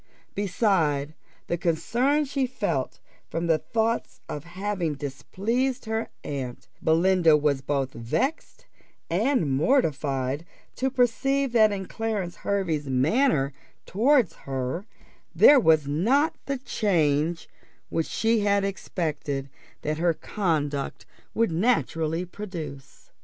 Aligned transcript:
Beside 0.33 1.13
the 1.45 1.59
concern 1.59 2.25
she 2.25 2.47
felt 2.47 2.99
from 3.29 3.45
the 3.45 3.59
thoughts 3.59 4.19
of 4.27 4.45
having 4.45 4.95
displeased 4.95 5.85
her 5.85 6.09
aunt, 6.23 6.67
Belinda 6.81 7.37
was 7.37 7.61
both 7.61 7.93
vexed 7.93 8.65
and 9.11 9.47
mortified 9.51 10.43
to 10.77 10.89
perceive 10.89 11.51
that 11.51 11.71
in 11.71 11.85
Clarence 11.85 12.37
Hervey's 12.37 12.89
manner 12.89 13.53
towards 13.85 14.33
her 14.33 14.87
there 15.35 15.59
was 15.59 15.85
not 15.87 16.35
the 16.47 16.57
change 16.57 17.47
which 17.89 18.07
she 18.07 18.39
had 18.39 18.63
expected 18.63 19.51
that 19.83 19.99
her 19.99 20.15
conduct 20.15 21.05
would 21.35 21.51
naturally 21.51 22.25
produce. 22.25 23.11